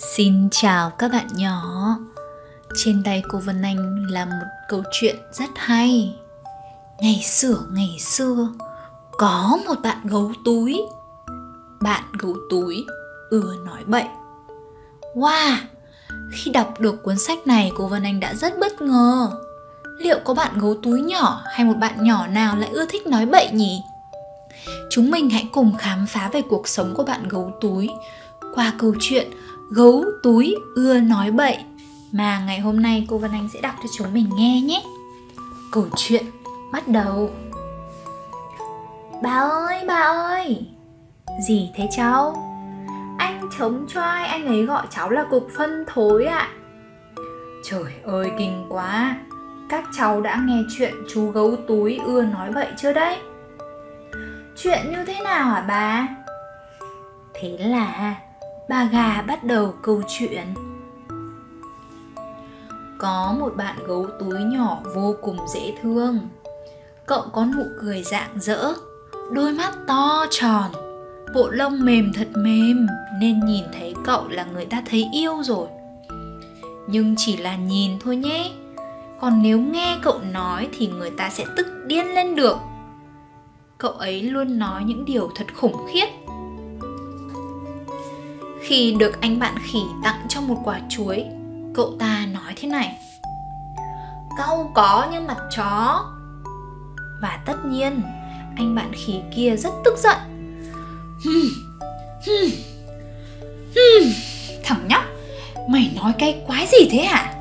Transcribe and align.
Xin 0.00 0.48
chào 0.50 0.90
các 0.90 1.12
bạn 1.12 1.26
nhỏ. 1.34 1.96
Trên 2.76 3.02
tay 3.04 3.22
cô 3.28 3.38
Vân 3.38 3.62
Anh 3.62 4.06
là 4.10 4.24
một 4.24 4.46
câu 4.68 4.82
chuyện 4.92 5.16
rất 5.32 5.50
hay. 5.56 6.16
Ngày 7.00 7.22
xưa 7.24 7.56
ngày 7.72 7.96
xưa, 7.98 8.48
Có 9.18 9.58
một 9.66 9.74
bạn 9.82 9.98
gấu 10.04 10.32
túi. 10.44 10.82
Bạn 11.80 12.02
gấu 12.18 12.36
túi 12.50 12.84
ưa 13.30 13.54
nói 13.66 13.84
bậy. 13.86 14.04
Wow, 15.14 15.56
Khi 16.32 16.50
đọc 16.50 16.80
được 16.80 17.02
cuốn 17.02 17.18
sách 17.18 17.46
này, 17.46 17.72
cô 17.76 17.86
Vân 17.86 18.02
Anh 18.02 18.20
đã 18.20 18.34
rất 18.34 18.58
bất 18.60 18.82
ngờ. 18.82 19.30
Liệu 19.98 20.18
có 20.24 20.34
bạn 20.34 20.58
gấu 20.58 20.74
túi 20.82 21.00
nhỏ 21.00 21.42
hay 21.46 21.64
một 21.66 21.76
bạn 21.80 22.04
nhỏ 22.04 22.26
nào 22.26 22.56
lại 22.56 22.70
ưa 22.70 22.86
thích 22.86 23.06
nói 23.06 23.26
bậy 23.26 23.50
nhỉ? 23.52 23.82
Chúng 24.90 25.10
mình 25.10 25.30
hãy 25.30 25.48
cùng 25.52 25.76
khám 25.76 26.06
phá 26.06 26.30
về 26.32 26.42
cuộc 26.42 26.68
sống 26.68 26.94
của 26.94 27.04
bạn 27.04 27.28
gấu 27.28 27.52
túi 27.60 27.88
qua 28.54 28.72
câu 28.78 28.94
chuyện 29.00 29.30
Gấu 29.70 30.04
túi 30.22 30.56
ưa 30.74 31.00
nói 31.00 31.30
bậy 31.30 31.58
mà 32.12 32.42
ngày 32.46 32.60
hôm 32.60 32.82
nay 32.82 33.06
cô 33.08 33.18
Vân 33.18 33.30
Anh 33.32 33.48
sẽ 33.54 33.60
đọc 33.60 33.74
cho 33.82 33.88
chúng 33.96 34.14
mình 34.14 34.30
nghe 34.34 34.60
nhé. 34.60 34.82
Câu 35.72 35.86
chuyện 35.96 36.24
bắt 36.72 36.88
đầu. 36.88 37.30
Bà 39.22 39.38
ơi, 39.38 39.84
bà 39.86 40.00
ơi. 40.00 40.66
Gì 41.48 41.70
thế 41.74 41.88
cháu? 41.96 42.46
Anh 43.18 43.48
chống 43.58 43.86
choai, 43.88 44.26
anh 44.26 44.46
ấy 44.46 44.66
gọi 44.66 44.86
cháu 44.90 45.10
là 45.10 45.24
cục 45.30 45.48
phân 45.56 45.84
thối 45.88 46.24
ạ. 46.24 46.38
À. 46.38 46.54
Trời 47.64 47.92
ơi, 48.04 48.30
kinh 48.38 48.66
quá. 48.68 49.16
Các 49.68 49.84
cháu 49.96 50.20
đã 50.20 50.42
nghe 50.46 50.62
chuyện 50.76 50.94
chú 51.14 51.30
gấu 51.30 51.56
túi 51.68 52.00
ưa 52.04 52.22
nói 52.22 52.52
bậy 52.52 52.66
chưa 52.76 52.92
đấy? 52.92 53.16
Chuyện 54.56 54.78
như 54.90 55.04
thế 55.04 55.20
nào 55.24 55.44
hả 55.48 55.64
bà? 55.68 56.08
Thế 57.34 57.56
là 57.58 58.16
bà 58.70 58.84
gà 58.84 59.22
bắt 59.22 59.44
đầu 59.44 59.74
câu 59.82 60.02
chuyện. 60.08 60.54
Có 62.98 63.34
một 63.40 63.56
bạn 63.56 63.76
gấu 63.86 64.06
túi 64.20 64.42
nhỏ 64.44 64.80
vô 64.94 65.14
cùng 65.22 65.38
dễ 65.54 65.74
thương. 65.82 66.18
Cậu 67.06 67.22
có 67.32 67.44
nụ 67.44 67.62
cười 67.80 68.02
rạng 68.02 68.30
rỡ, 68.40 68.72
đôi 69.32 69.52
mắt 69.52 69.72
to 69.86 70.26
tròn, 70.30 70.70
bộ 71.34 71.50
lông 71.50 71.84
mềm 71.84 72.12
thật 72.14 72.28
mềm 72.36 72.86
nên 73.20 73.40
nhìn 73.46 73.64
thấy 73.78 73.94
cậu 74.04 74.28
là 74.28 74.44
người 74.44 74.66
ta 74.66 74.82
thấy 74.90 75.08
yêu 75.12 75.42
rồi. 75.42 75.68
Nhưng 76.88 77.14
chỉ 77.18 77.36
là 77.36 77.56
nhìn 77.56 77.90
thôi 78.00 78.16
nhé. 78.16 78.50
Còn 79.20 79.42
nếu 79.42 79.60
nghe 79.60 79.98
cậu 80.02 80.20
nói 80.32 80.68
thì 80.78 80.86
người 80.86 81.10
ta 81.10 81.30
sẽ 81.30 81.44
tức 81.56 81.66
điên 81.86 82.14
lên 82.14 82.34
được. 82.34 82.56
Cậu 83.78 83.92
ấy 83.92 84.22
luôn 84.22 84.58
nói 84.58 84.84
những 84.84 85.04
điều 85.04 85.30
thật 85.34 85.46
khủng 85.56 85.76
khiếp 85.92 86.06
khi 88.70 88.92
được 88.98 89.20
anh 89.20 89.38
bạn 89.38 89.54
khỉ 89.62 89.78
tặng 90.02 90.26
cho 90.28 90.40
một 90.40 90.56
quả 90.64 90.80
chuối, 90.88 91.24
cậu 91.74 91.96
ta 91.98 92.26
nói 92.32 92.52
thế 92.56 92.68
này. 92.68 92.98
Cau 94.38 94.70
có 94.74 95.08
như 95.12 95.20
mặt 95.20 95.36
chó. 95.56 96.04
Và 97.22 97.38
tất 97.46 97.56
nhiên, 97.66 98.00
anh 98.56 98.74
bạn 98.74 98.92
khỉ 98.94 99.20
kia 99.36 99.56
rất 99.56 99.70
tức 99.84 99.98
giận. 99.98 100.16
Thằng 104.64 104.88
nhóc, 104.88 105.02
mày 105.68 105.92
nói 105.96 106.12
cái 106.18 106.42
quái 106.46 106.66
gì 106.66 106.88
thế 106.90 107.04
hả? 107.04 107.34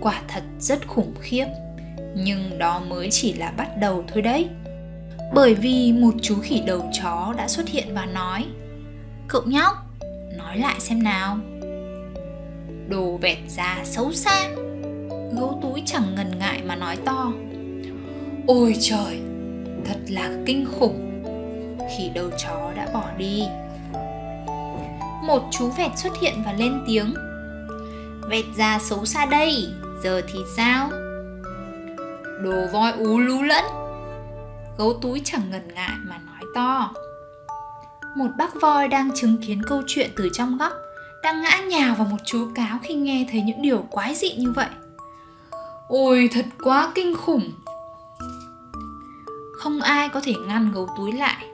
Quả 0.00 0.20
thật 0.28 0.42
rất 0.60 0.86
khủng 0.86 1.14
khiếp, 1.20 1.46
nhưng 2.14 2.58
đó 2.58 2.80
mới 2.88 3.08
chỉ 3.10 3.32
là 3.32 3.52
bắt 3.56 3.68
đầu 3.80 4.04
thôi 4.12 4.22
đấy. 4.22 4.48
Bởi 5.34 5.54
vì 5.54 5.92
một 5.92 6.14
chú 6.22 6.36
khỉ 6.42 6.62
đầu 6.66 6.90
chó 7.02 7.34
đã 7.36 7.48
xuất 7.48 7.68
hiện 7.68 7.94
và 7.94 8.04
nói 8.06 8.46
Cậu 9.28 9.42
nhóc, 9.46 9.76
nói 10.36 10.58
lại 10.58 10.80
xem 10.80 11.02
nào. 11.02 11.38
Đồ 12.88 13.16
vẹt 13.16 13.38
già 13.48 13.78
xấu 13.84 14.12
xa 14.12 14.48
Gấu 15.36 15.58
túi 15.62 15.82
chẳng 15.86 16.14
ngần 16.14 16.38
ngại 16.38 16.62
mà 16.66 16.76
nói 16.76 16.96
to. 17.04 17.32
Ôi 18.46 18.76
trời, 18.80 19.20
thật 19.84 19.98
là 20.08 20.30
kinh 20.46 20.66
khủng. 20.78 21.22
Khi 21.96 22.10
đầu 22.14 22.30
chó 22.44 22.72
đã 22.76 22.88
bỏ 22.94 23.04
đi 23.18 23.42
Một 25.22 25.42
chú 25.50 25.70
vẹt 25.78 25.98
xuất 25.98 26.12
hiện 26.20 26.34
và 26.44 26.52
lên 26.52 26.84
tiếng. 26.86 27.14
Vẹt 28.30 28.44
già 28.56 28.78
xấu 28.78 29.04
xa 29.04 29.26
đây, 29.26 29.68
giờ 30.02 30.22
thì 30.32 30.38
sao? 30.56 30.90
Đồ 32.42 32.66
voi 32.72 32.92
ú 32.92 33.18
lú 33.18 33.42
lẫn. 33.42 33.64
Gấu 34.78 34.98
túi 35.02 35.20
chẳng 35.24 35.50
ngần 35.50 35.68
ngại 35.74 35.96
mà 36.04 36.18
nói 36.26 36.42
to 36.54 36.92
một 38.16 38.30
bác 38.36 38.60
voi 38.60 38.88
đang 38.88 39.10
chứng 39.14 39.36
kiến 39.46 39.62
câu 39.66 39.82
chuyện 39.86 40.10
từ 40.16 40.28
trong 40.32 40.58
góc, 40.58 40.72
đang 41.22 41.42
ngã 41.42 41.60
nhào 41.60 41.94
vào 41.94 42.06
một 42.10 42.16
chú 42.24 42.48
cáo 42.54 42.78
khi 42.82 42.94
nghe 42.94 43.26
thấy 43.30 43.42
những 43.42 43.62
điều 43.62 43.86
quái 43.90 44.14
dị 44.14 44.32
như 44.32 44.50
vậy. 44.50 44.68
Ôi, 45.88 46.28
thật 46.32 46.44
quá 46.62 46.92
kinh 46.94 47.14
khủng! 47.14 47.52
Không 49.58 49.80
ai 49.80 50.08
có 50.08 50.20
thể 50.24 50.34
ngăn 50.46 50.72
gấu 50.72 50.88
túi 50.96 51.12
lại. 51.12 51.46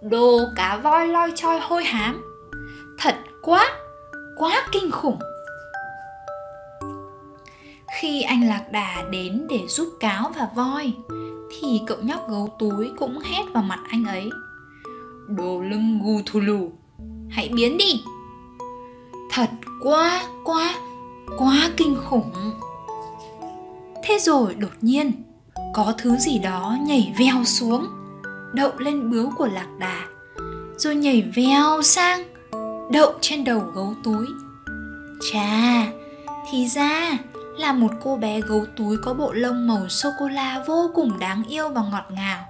Đồ 0.00 0.40
cá 0.56 0.76
voi 0.76 1.08
loi 1.08 1.32
choi 1.34 1.60
hôi 1.60 1.84
hám. 1.84 2.22
Thật 2.98 3.16
quá 3.42 3.68
quá 4.36 4.66
kinh 4.72 4.90
khủng! 4.90 5.18
Khi 8.00 8.22
anh 8.22 8.48
lạc 8.48 8.64
đà 8.70 9.04
đến 9.10 9.46
để 9.50 9.60
giúp 9.68 9.88
cáo 10.00 10.32
và 10.36 10.48
voi, 10.54 10.92
thì 11.50 11.80
cậu 11.86 11.98
nhóc 12.02 12.30
gấu 12.30 12.56
túi 12.58 12.92
cũng 12.96 13.18
hét 13.18 13.42
vào 13.54 13.62
mặt 13.62 13.80
anh 13.90 14.04
ấy 14.04 14.30
đồ 15.36 15.60
lưng 15.60 16.00
gu 16.04 16.20
thù 16.26 16.40
lù. 16.40 16.72
Hãy 17.30 17.48
biến 17.54 17.78
đi. 17.78 18.02
Thật 19.30 19.50
quá 19.82 20.22
quá 20.44 20.74
quá 21.38 21.70
kinh 21.76 21.96
khủng. 22.04 22.30
Thế 24.04 24.18
rồi 24.18 24.54
đột 24.54 24.72
nhiên 24.80 25.12
có 25.74 25.94
thứ 25.98 26.16
gì 26.16 26.38
đó 26.38 26.76
nhảy 26.86 27.14
veo 27.18 27.44
xuống 27.44 27.86
đậu 28.54 28.70
lên 28.78 29.10
bướu 29.10 29.30
của 29.38 29.46
lạc 29.46 29.68
đà 29.78 30.06
rồi 30.76 30.94
nhảy 30.94 31.22
veo 31.34 31.82
sang 31.82 32.22
đậu 32.90 33.12
trên 33.20 33.44
đầu 33.44 33.60
gấu 33.74 33.94
túi. 34.04 34.26
Chà 35.32 35.86
thì 36.50 36.66
ra 36.66 37.18
là 37.58 37.72
một 37.72 37.90
cô 38.02 38.16
bé 38.16 38.40
gấu 38.40 38.64
túi 38.76 38.96
có 38.96 39.14
bộ 39.14 39.32
lông 39.32 39.66
màu 39.66 39.88
sô 39.88 40.08
cô 40.18 40.28
la 40.28 40.64
vô 40.66 40.90
cùng 40.94 41.18
đáng 41.18 41.42
yêu 41.48 41.68
và 41.68 41.82
ngọt 41.90 42.04
ngào 42.10 42.46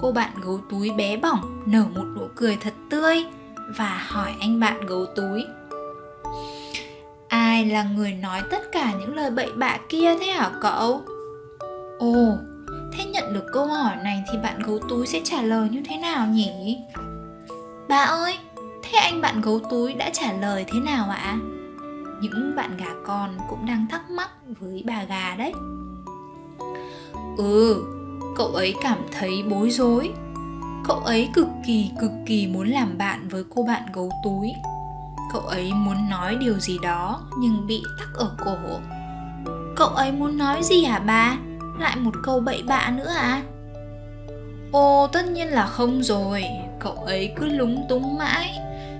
cô 0.00 0.12
bạn 0.12 0.30
gấu 0.42 0.60
túi 0.70 0.90
bé 0.90 1.16
bỏng 1.16 1.62
nở 1.66 1.84
một 1.94 2.04
nụ 2.16 2.28
cười 2.34 2.56
thật 2.56 2.74
tươi 2.90 3.24
và 3.76 4.06
hỏi 4.08 4.34
anh 4.40 4.60
bạn 4.60 4.86
gấu 4.86 5.06
túi. 5.16 5.44
Ai 7.28 7.66
là 7.66 7.82
người 7.82 8.12
nói 8.12 8.42
tất 8.50 8.72
cả 8.72 8.92
những 9.00 9.16
lời 9.16 9.30
bậy 9.30 9.52
bạ 9.52 9.78
kia 9.88 10.16
thế 10.20 10.26
hả 10.26 10.50
cậu? 10.60 11.02
Ồ, 11.98 12.36
thế 12.92 13.04
nhận 13.04 13.32
được 13.32 13.44
câu 13.52 13.66
hỏi 13.66 13.96
này 14.04 14.24
thì 14.32 14.38
bạn 14.42 14.62
gấu 14.62 14.78
túi 14.88 15.06
sẽ 15.06 15.20
trả 15.24 15.42
lời 15.42 15.68
như 15.72 15.82
thế 15.88 15.96
nào 15.96 16.26
nhỉ? 16.26 16.78
Bà 17.88 18.02
ơi, 18.04 18.38
thế 18.82 18.98
anh 18.98 19.20
bạn 19.20 19.40
gấu 19.40 19.60
túi 19.70 19.94
đã 19.94 20.10
trả 20.12 20.32
lời 20.32 20.64
thế 20.68 20.80
nào 20.80 21.10
ạ? 21.10 21.38
Những 22.20 22.56
bạn 22.56 22.76
gà 22.76 22.90
con 23.06 23.38
cũng 23.50 23.66
đang 23.66 23.86
thắc 23.90 24.10
mắc 24.10 24.30
với 24.60 24.82
bà 24.86 25.04
gà 25.04 25.34
đấy. 25.38 25.52
Ừ 27.36 27.84
cậu 28.40 28.48
ấy 28.48 28.74
cảm 28.82 28.98
thấy 29.18 29.42
bối 29.50 29.70
rối. 29.70 30.10
Cậu 30.84 30.96
ấy 30.96 31.28
cực 31.34 31.46
kỳ 31.66 31.90
cực 32.00 32.10
kỳ 32.26 32.46
muốn 32.46 32.68
làm 32.68 32.98
bạn 32.98 33.28
với 33.28 33.44
cô 33.54 33.62
bạn 33.62 33.82
gấu 33.92 34.10
túi. 34.24 34.52
Cậu 35.32 35.42
ấy 35.42 35.72
muốn 35.74 36.08
nói 36.10 36.36
điều 36.36 36.58
gì 36.58 36.78
đó 36.82 37.20
nhưng 37.38 37.66
bị 37.66 37.82
tắc 37.98 38.08
ở 38.14 38.30
cổ. 38.44 38.56
Cậu 39.76 39.88
ấy 39.88 40.12
muốn 40.12 40.38
nói 40.38 40.62
gì 40.62 40.84
hả 40.84 40.98
bà 40.98 41.36
lại 41.78 41.96
một 41.96 42.14
câu 42.22 42.40
bậy 42.40 42.62
bạ 42.62 42.92
nữa 42.96 43.12
à? 43.16 43.42
Ồ, 44.72 45.06
tất 45.12 45.28
nhiên 45.28 45.48
là 45.48 45.66
không 45.66 46.02
rồi. 46.02 46.44
Cậu 46.78 46.94
ấy 46.94 47.32
cứ 47.36 47.46
lúng 47.46 47.84
túng 47.88 48.18
mãi, 48.18 48.58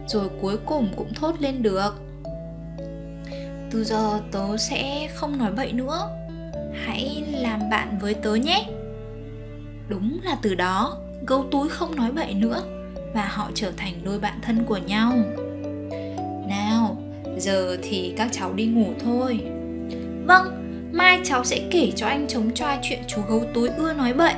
rồi 0.09 0.29
cuối 0.41 0.57
cùng 0.67 0.89
cũng 0.97 1.15
thốt 1.15 1.35
lên 1.39 1.63
được. 1.63 1.95
Từ 3.71 3.85
giờ 3.85 4.21
tớ 4.33 4.57
sẽ 4.57 5.09
không 5.15 5.39
nói 5.39 5.53
bậy 5.53 5.73
nữa. 5.73 6.09
Hãy 6.87 7.25
làm 7.31 7.71
bạn 7.71 7.99
với 8.01 8.15
tớ 8.15 8.35
nhé 8.35 8.67
đúng 9.91 10.21
là 10.25 10.37
từ 10.43 10.55
đó, 10.55 10.97
gấu 11.27 11.47
túi 11.51 11.69
không 11.69 11.97
nói 11.97 12.13
bậy 12.13 12.35
nữa 12.35 12.63
và 13.15 13.29
họ 13.33 13.51
trở 13.55 13.73
thành 13.77 13.95
đôi 14.05 14.19
bạn 14.19 14.39
thân 14.43 14.65
của 14.65 14.77
nhau. 14.77 15.13
Nào, 16.49 16.97
giờ 17.39 17.79
thì 17.83 18.15
các 18.17 18.29
cháu 18.33 18.53
đi 18.53 18.67
ngủ 18.67 18.93
thôi. 19.05 19.41
Vâng 20.27 20.57
mai 20.93 21.21
cháu 21.25 21.45
sẽ 21.45 21.69
kể 21.71 21.93
cho 21.97 22.07
anh 22.07 22.27
chống 22.29 22.55
choi 22.55 22.79
chuyện 22.83 23.01
chú 23.09 23.23
gấu 23.29 23.43
túi 23.55 23.69
ưa 23.69 23.93
nói 23.93 24.13
bậy. 24.13 24.35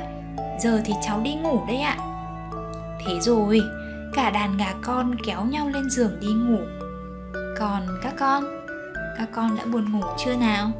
Giờ 0.59 0.81
thì 0.85 0.93
cháu 1.07 1.21
đi 1.21 1.33
ngủ 1.33 1.65
đây 1.67 1.77
ạ. 1.77 1.97
Thế 3.05 3.19
rồi, 3.19 3.61
cả 4.13 4.29
đàn 4.29 4.57
gà 4.57 4.73
con 4.81 5.15
kéo 5.25 5.45
nhau 5.45 5.69
lên 5.69 5.89
giường 5.89 6.19
đi 6.21 6.27
ngủ. 6.27 6.59
Còn 7.59 7.87
các 8.03 8.13
con 8.19 8.43
các 9.17 9.29
con 9.31 9.55
đã 9.57 9.65
buồn 9.65 9.91
ngủ 9.91 10.01
chưa 10.25 10.35
nào? 10.35 10.71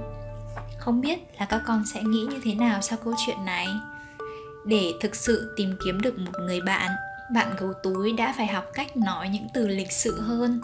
Không 0.78 1.02
biết 1.02 1.20
là 1.40 1.46
các 1.46 1.62
con 1.68 1.86
sẽ 1.86 2.04
nghĩ 2.04 2.26
như 2.30 2.40
thế 2.44 2.56
nào 2.56 2.82
sau 2.82 2.98
câu 3.04 3.14
chuyện 3.26 3.46
này 3.46 3.68
để 4.66 4.94
thực 5.02 5.16
sự 5.16 5.54
tìm 5.56 5.76
kiếm 5.86 6.02
được 6.02 6.20
một 6.20 6.32
người 6.40 6.62
bạn. 6.62 6.92
Bạn 7.34 7.56
gấu 7.60 7.74
túi 7.84 8.14
đã 8.14 8.34
phải 8.38 8.48
học 8.48 8.66
cách 8.74 8.98
nói 8.98 9.30
những 9.30 9.48
từ 9.54 9.68
lịch 9.68 9.92
sự 9.92 10.22
hơn 10.22 10.62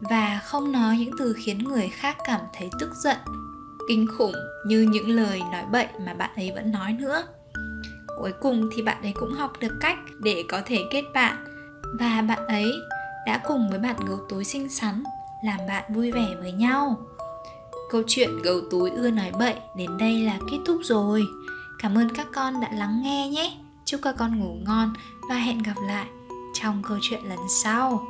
và 0.00 0.40
không 0.44 0.72
nói 0.72 0.96
những 0.96 1.10
từ 1.18 1.34
khiến 1.44 1.58
người 1.58 1.88
khác 1.88 2.16
cảm 2.24 2.40
thấy 2.58 2.70
tức 2.80 2.90
giận, 2.94 3.16
kinh 3.88 4.06
khủng 4.18 4.34
như 4.66 4.80
những 4.80 5.08
lời 5.08 5.40
nói 5.52 5.64
bậy 5.72 5.86
mà 6.06 6.14
bạn 6.14 6.30
ấy 6.36 6.52
vẫn 6.54 6.72
nói 6.72 6.92
nữa. 6.92 7.24
Cuối 8.18 8.32
cùng 8.40 8.70
thì 8.76 8.82
bạn 8.82 9.02
ấy 9.02 9.12
cũng 9.14 9.32
học 9.32 9.52
được 9.60 9.72
cách 9.80 9.98
để 10.22 10.44
có 10.48 10.62
thể 10.66 10.78
kết 10.90 11.02
bạn 11.14 11.44
và 11.98 12.22
bạn 12.22 12.46
ấy 12.46 12.72
đã 13.26 13.40
cùng 13.46 13.70
với 13.70 13.78
bạn 13.78 13.96
gấu 14.06 14.18
túi 14.28 14.44
xinh 14.44 14.68
xắn 14.68 15.02
làm 15.44 15.58
bạn 15.68 15.94
vui 15.94 16.12
vẻ 16.12 16.26
với 16.40 16.52
nhau. 16.52 17.06
Câu 17.90 18.02
chuyện 18.06 18.42
gấu 18.42 18.60
túi 18.70 18.90
ưa 18.90 19.10
nói 19.10 19.32
bậy 19.38 19.54
đến 19.76 19.98
đây 19.98 20.20
là 20.20 20.38
kết 20.50 20.58
thúc 20.66 20.78
rồi 20.82 21.22
cảm 21.82 21.98
ơn 21.98 22.08
các 22.08 22.26
con 22.34 22.60
đã 22.60 22.68
lắng 22.72 23.02
nghe 23.02 23.28
nhé. 23.28 23.52
Chúc 23.84 24.00
các 24.04 24.14
con 24.18 24.40
ngủ 24.40 24.56
ngon 24.66 24.92
và 25.28 25.34
hẹn 25.34 25.58
gặp 25.58 25.74
lại 25.86 26.06
trong 26.54 26.82
câu 26.82 26.98
chuyện 27.02 27.24
lần 27.24 27.38
sau. 27.48 28.06